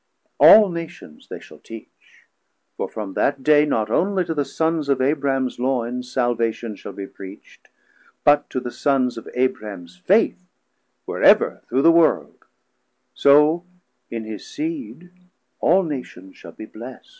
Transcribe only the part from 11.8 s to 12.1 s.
the